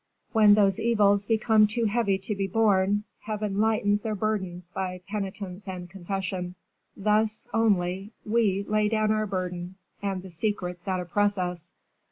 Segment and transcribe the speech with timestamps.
[0.31, 5.67] When those evils become too heavy to be borne, Heaven lightens their burdens by penitence
[5.67, 6.55] and confession.
[6.97, 11.71] Thus, only, we lay down our burden and the secrets that oppress us.